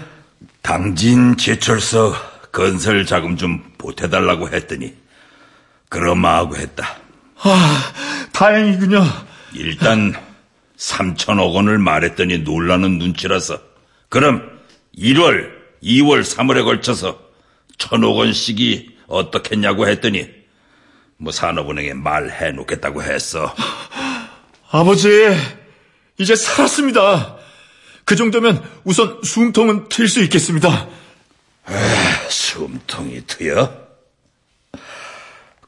[0.63, 2.15] 당진 제철서
[2.53, 5.04] 건설 자금 좀 보태달라고 했더니
[5.95, 6.97] 그러마하고 했다.
[7.39, 7.93] 아,
[8.33, 9.05] 다행이군요.
[9.55, 10.13] 일단
[10.77, 13.61] 3천억 원을 말했더니 놀라는 눈치라서
[14.09, 14.51] 그럼
[14.99, 15.53] 1월,
[15.85, 17.21] 2월, 3월에 걸쳐서
[17.79, 20.29] 천억 원씩이 어떻겠냐고 했더니
[21.17, 23.55] 뭐 산업은행에 말해 놓겠다고 했어.
[24.73, 25.09] 아버지,
[26.19, 27.37] 이제 살았습니다.
[28.05, 30.89] 그 정도면 우선 숨통은 트일 수 있겠습니다.
[31.69, 33.84] 에, 숨통이 트여?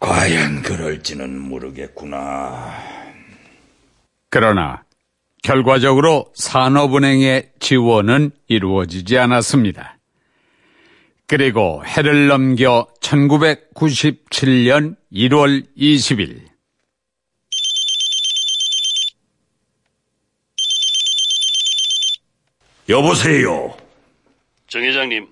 [0.06, 2.72] 과연 그럴지는 모르겠구나.
[4.30, 4.84] 그러나
[5.42, 9.98] 결과적으로 산업은행의 지원은 이루어지지 않았습니다.
[11.26, 16.40] 그리고 해를 넘겨 1997년 1월 20일
[22.88, 23.76] 여보세요.
[24.68, 25.28] 정 회장님,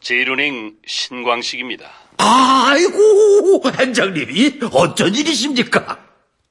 [0.00, 2.09] 제1은행 신광식입니다.
[2.22, 5.98] 아이고, 행장님이 어쩐 일이십니까?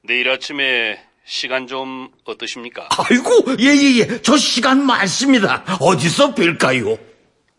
[0.02, 2.88] 내일 아침에 시간 좀 어떠십니까?
[2.90, 4.22] 아이고, 예, 예, 예.
[4.22, 5.64] 저 시간 많습니다.
[5.80, 6.98] 어디서 뵐까요?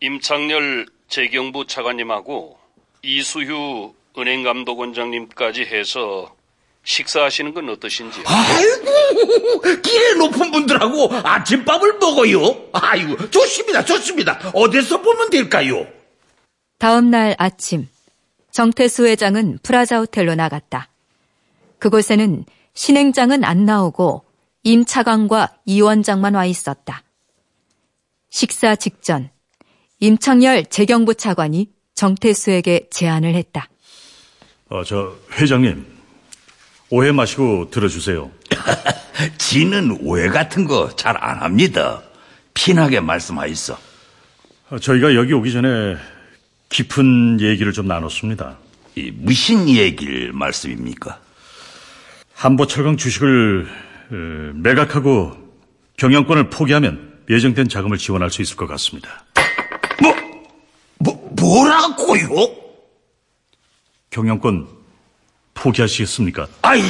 [0.00, 2.58] 임창렬 재경부 차관님하고
[3.02, 6.34] 이수휴 은행감독원장님까지 해서
[6.84, 8.24] 식사하시는 건 어떠신지요?
[8.26, 12.68] 아이고, 길에 높은 분들하고 아침밥을 먹어요.
[12.72, 14.50] 아이고, 좋습니다, 좋습니다.
[14.52, 15.86] 어디서 보면 될까요?
[16.78, 17.88] 다음 날 아침,
[18.52, 20.88] 정태수 회장은 프라자 호텔로 나갔다.
[21.78, 22.44] 그곳에는
[22.74, 24.24] 신행장은 안 나오고
[24.62, 27.02] 임 차관과 이 원장만 와 있었다.
[28.30, 29.30] 식사 직전
[29.98, 33.68] 임창열 재경부 차관이 정태수에게 제안을 했다.
[34.68, 35.84] 어, 저 회장님
[36.90, 38.30] 오해 마시고 들어주세요.
[39.38, 42.02] 지는 오해 같은 거 잘 안 합니다.
[42.54, 43.78] 편하게 말씀하있어.
[44.70, 45.96] 어, 저희가 여기 오기 전에
[46.72, 48.56] 깊은 얘기를 좀 나눴습니다.
[48.96, 51.20] 이 무슨 얘기를 말씀입니까?
[52.34, 53.68] 한보철강 주식을
[54.10, 54.14] 어,
[54.54, 55.36] 매각하고
[55.98, 59.24] 경영권을 포기하면 예정된 자금을 지원할 수 있을 것 같습니다.
[60.98, 62.56] 뭐, 뭐라고요?
[64.10, 64.66] 경영권
[65.54, 66.48] 포기하시겠습니까?
[66.62, 66.82] 아이,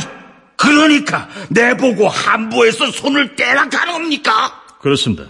[0.57, 4.63] 그러니까 내보고 한보에서 손을 떼라 가는 겁니까?
[4.81, 5.25] 그렇습니다.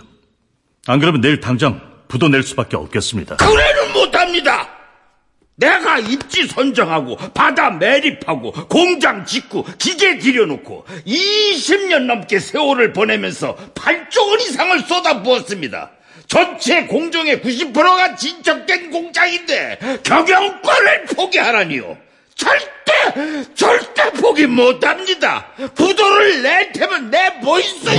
[0.86, 3.36] 안 그러면 내일 당장 부도 낼 수밖에 없겠습니다.
[3.36, 4.01] 그래는 못합니다.
[5.62, 14.40] 내가 입지 선정하고 바다 매립하고 공장 짓고 기계 들여놓고 20년 넘게 세월을 보내면서 8조 원
[14.40, 15.90] 이상을 쏟아부었습니다.
[16.26, 21.96] 전체 공정의 90%가 진척된 공장인데 경영권을 포기하라니요.
[22.34, 25.46] 절대 절대 포기 못합니다.
[25.74, 27.90] 부도를 낼 테면 내뭐 있어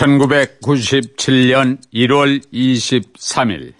[0.00, 3.74] (1997년 1월 23일)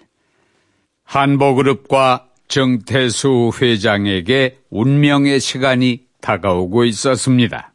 [1.03, 7.73] 한보그룹과 정태수 회장에게 운명의 시간이 다가오고 있었습니다.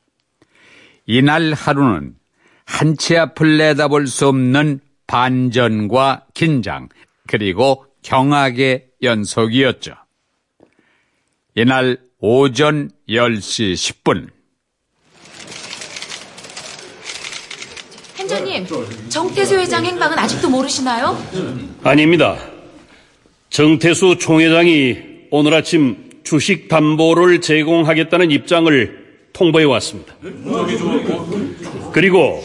[1.06, 2.14] 이날 하루는
[2.66, 4.78] 한치 앞을 내다볼 수 없는
[5.08, 6.88] 반전과 긴장,
[7.26, 9.94] 그리고 경악의 연속이었죠.
[11.56, 14.35] 이날 오전 10시 10분.
[18.30, 18.66] 행자님,
[19.08, 21.16] 정태수 회장 행방은 아직도 모르시나요?
[21.84, 22.36] 아닙니다.
[23.50, 24.96] 정태수 총회장이
[25.30, 30.16] 오늘 아침 주식 담보를 제공하겠다는 입장을 통보해 왔습니다.
[31.92, 32.42] 그리고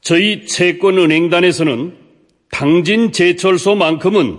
[0.00, 1.94] 저희 채권은행단에서는
[2.50, 4.38] 당진 제철소만큼은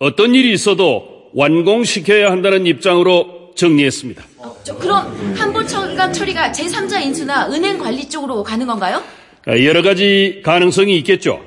[0.00, 4.22] 어떤 일이 있어도 완공시켜야 한다는 입장으로 정리했습니다.
[4.62, 9.02] 저, 그럼 한보철강 처리가 제3자 인수나 은행 관리 쪽으로 가는 건가요?
[9.48, 11.42] 여러 가지 가능성이 있겠죠.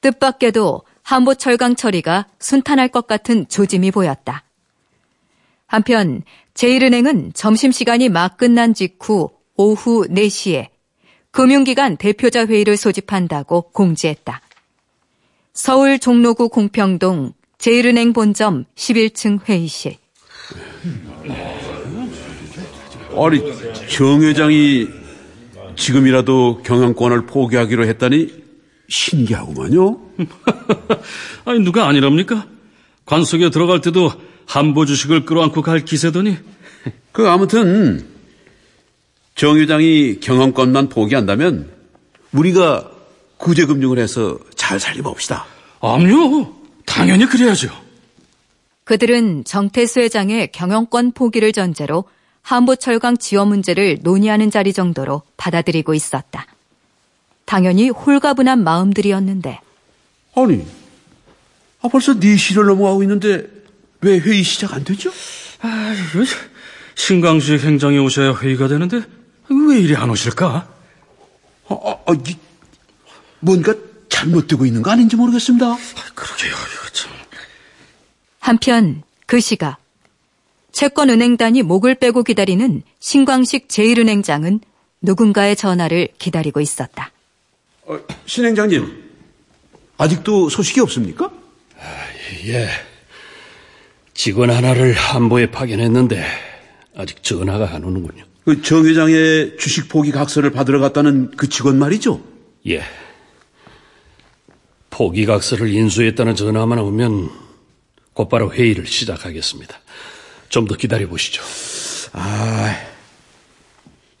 [0.00, 4.44] 뜻밖에도 한보 철강 처리가 순탄할 것 같은 조짐이 보였다.
[5.66, 6.22] 한편
[6.54, 10.68] 제일은행은 점심시간이 막 끝난 직후 오후 4시에
[11.30, 14.40] 금융기관 대표자 회의를 소집한다고 공지했다.
[15.52, 19.96] 서울 종로구 공평동 제일은행 본점 11층 회의실.
[23.14, 23.40] 아니,
[23.88, 25.01] 정 회장이
[25.76, 28.42] 지금이라도 경영권을 포기하기로 했다니
[28.88, 30.00] 신기하구만요.
[31.44, 32.46] 아니 누가 아니랍니까?
[33.06, 34.12] 관속에 들어갈 때도
[34.46, 36.36] 한보 주식을 끌어안고 갈 기세더니.
[37.12, 38.06] 그 아무튼
[39.34, 41.70] 정 회장이 경영권만 포기한다면
[42.32, 42.90] 우리가
[43.38, 45.46] 구제금융을 해서 잘 살림봅시다.
[45.80, 46.54] 아니요.
[46.86, 47.70] 당연히 그래야죠.
[48.84, 52.04] 그들은 정태수 회장의 경영권 포기를 전제로
[52.42, 56.46] 한보철강 지원 문제를 논의하는 자리 정도로 받아들이고 있었다.
[57.44, 59.60] 당연히 홀가분한 마음들이었는데.
[60.34, 60.66] 아니,
[61.82, 63.46] 아, 벌써 4시를 넘어가고 있는데
[64.00, 65.10] 왜 회의 시작 안 되죠?
[65.60, 65.94] 아,
[66.94, 69.02] 신광식 행장이 오셔야 회의가 되는데
[69.48, 70.68] 왜 이리 안 오실까?
[71.68, 72.36] 아, 아, 아, 이,
[73.40, 73.74] 뭔가
[74.08, 75.66] 잘못되고 있는 거 아닌지 모르겠습니다.
[75.66, 75.78] 아,
[76.14, 77.10] 그러게요, 이거 참.
[78.38, 79.81] 한편 그 시각
[80.72, 84.60] 채권은행단이 목을 빼고 기다리는 신광식 제1은행장은
[85.02, 87.10] 누군가의 전화를 기다리고 있었다.
[87.84, 89.02] 어, 신행장님,
[89.98, 91.26] 아직도 소식이 없습니까?
[91.78, 92.06] 아,
[92.46, 92.68] 예.
[94.14, 96.24] 직원 하나를 한보에 파견했는데
[96.96, 98.24] 아직 전화가 안 오는군요.
[98.44, 102.22] 그 정 회장의 주식 포기 각서를 받으러 갔다는 그 직원 말이죠?
[102.68, 102.82] 예.
[104.90, 107.30] 포기 각서를 인수했다는 전화만 오면
[108.12, 109.78] 곧바로 회의를 시작하겠습니다.
[110.52, 111.42] 좀 더 기다려 보시죠.
[112.12, 112.76] 아,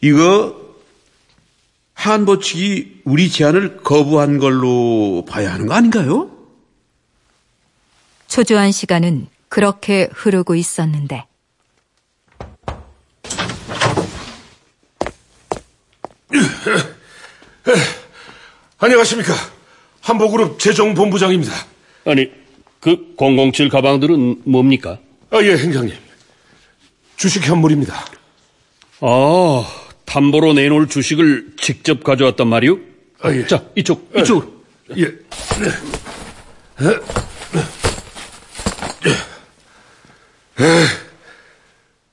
[0.00, 0.56] 이거
[1.94, 6.30] 한보 측이 우리 제안을 거부한 걸로 봐야 하는 거 아닌가요?
[8.28, 11.26] 초조한 시간은 그렇게 흐르고 있었는데.
[18.78, 19.32] 안녕하십니까.
[20.00, 21.52] 한보그룹 재정본부장입니다.
[22.06, 22.30] 아니,
[22.80, 24.98] 그 007 가방들은 뭡니까?
[25.30, 25.94] 아, 예, 행장님.
[27.16, 28.04] 주식 현물입니다.
[29.00, 29.64] 아,
[30.04, 32.78] 담보로 내놓을 주식을 직접 가져왔단 말이오?
[33.20, 33.46] 아, 예.
[33.46, 34.64] 자, 이쪽, 이쪽.
[34.96, 35.06] 예.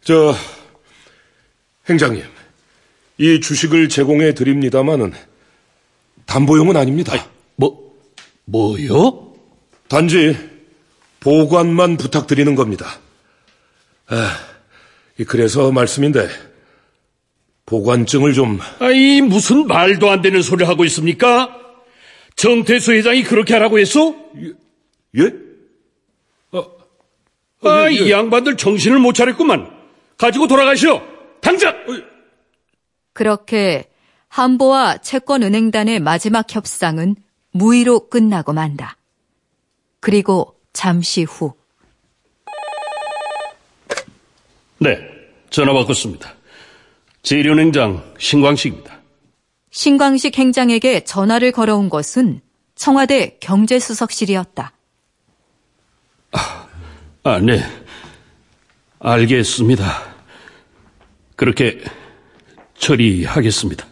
[0.04, 0.36] 저,
[1.90, 2.24] 행장님,
[3.18, 5.14] 이 주식을 제공해 드립니다마는
[6.26, 7.14] 담보용은 아닙니다.
[7.56, 7.96] 뭐,
[8.46, 9.34] 뭐요?
[9.88, 10.38] 단지
[11.20, 13.00] 보관만 부탁드리는 겁니다.
[14.08, 14.49] 아,
[15.28, 16.28] 그래서 말씀인데
[17.66, 21.56] 보관증을 좀 아이, 무슨 말도 안 되는 소리를 하고 있습니까?
[22.36, 24.16] 정태수 회장이 그렇게 하라고 했어?
[25.18, 25.34] 예?
[27.62, 29.70] 아, 이 양반들 정신을 못 차렸구만.
[30.18, 31.02] 가지고 돌아가시오.
[31.42, 31.76] 당장!
[33.14, 33.86] 그렇게
[34.30, 37.16] 한보와 채권은행단의 마지막 협상은
[37.52, 38.98] 무의로 끝나고 만다.
[40.00, 41.54] 그리고 잠시 후
[44.80, 44.98] 네,
[45.50, 46.34] 전화 바꿨습니다.
[47.22, 49.00] 재련행장 신광식입니다.
[49.72, 52.42] 신광식 행장에게 전화를 걸어온 것은
[52.76, 54.72] 청와대 경제수석실이었다.
[57.24, 57.62] 아, 네.
[59.00, 59.86] 알겠습니다.
[61.36, 61.82] 그렇게
[62.78, 63.86] 처리하겠습니다.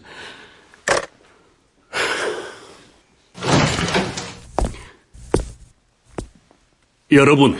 [7.10, 7.58] 여러분,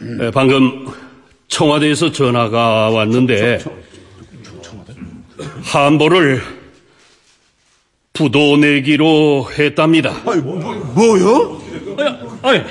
[0.00, 0.86] 네, 방금
[1.48, 3.58] 청와대에서 전화가 왔는데
[5.62, 6.40] 한보를
[8.12, 10.12] 부도 내기로 했답니다.
[10.94, 11.62] 뭐요?
[12.42, 12.62] 아니,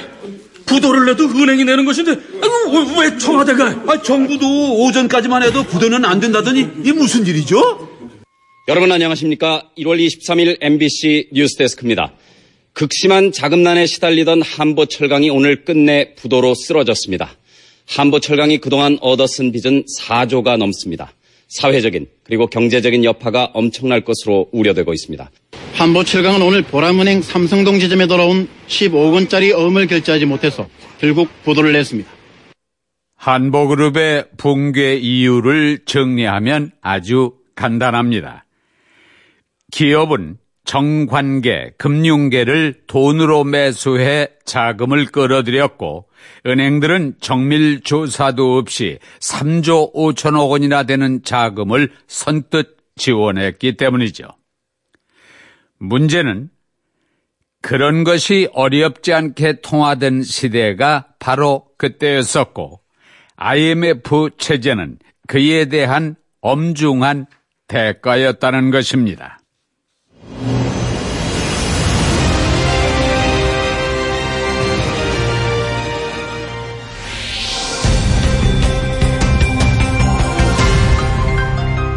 [0.65, 3.83] 부도를 내도 은행이 내는 것인데 아이고, 왜, 왜 청와대가?
[3.87, 7.89] 아, 정부도 오전까지만 해도 부도는 안 된다더니 이게 무슨 일이죠?
[8.67, 9.69] 여러분 안녕하십니까?
[9.77, 12.11] 1월 23일 MBC 뉴스데스크입니다.
[12.77, 17.31] 극심한 자금난에 시달리던 한보철강이 오늘 끝내 부도로 쓰러졌습니다.
[17.87, 21.11] 한보철강이 그동안 얻어쓴 빚은 4조가 넘습니다.
[21.47, 25.31] 사회적인 그리고 경제적인 여파가 엄청날 것으로 우려되고 있습니다.
[25.73, 30.69] 한보철강은 오늘 보람은행 삼성동 지점에 돌아온 15억 원짜리 어음을 결제하지 못해서
[30.99, 32.07] 결국 부도를 냈습니다.
[33.15, 38.45] 한보그룹의 붕괴 이유를 정리하면 아주 간단합니다.
[39.71, 40.37] 기업은
[40.67, 46.09] 정관계, 금융계를 돈으로 매수해 자금을 끌어들였고
[46.45, 54.25] 은행들은 정밀 조사도 없이 3조 5천억 원이나 되는 자금을 선뜻 지원했기 때문이죠.
[55.77, 56.49] 문제는
[57.61, 62.81] 그런 것이 어렵지 않게 통화된 시대가 바로 그때였었고
[63.37, 67.25] IMF 체제는 그에 대한 엄중한
[67.67, 69.39] 대가였다는 것입니다.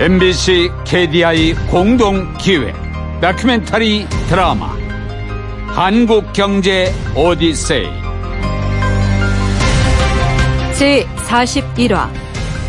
[0.00, 2.74] MBC KDI 공동 기획
[3.20, 4.74] 다큐멘터리 드라마
[5.66, 7.86] 한국 경제 오디세이.
[10.74, 12.08] 제 41화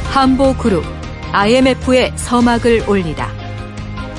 [0.09, 0.83] 한보 그룹
[1.31, 3.29] IMF의 서막을 올리다.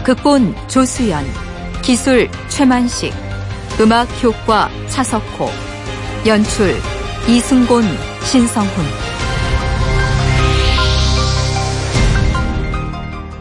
[0.05, 1.23] 극본 조수연
[1.83, 3.13] 기술 최만식
[3.79, 5.51] 음악 효과 차석호
[6.27, 6.75] 연출
[7.29, 7.85] 이승곤
[8.25, 9.12] 신성훈